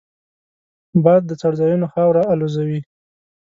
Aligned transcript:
باد 1.03 1.21
د 1.27 1.31
څړځایونو 1.41 1.85
خاوره 1.93 2.23
الوزوي 2.33 2.79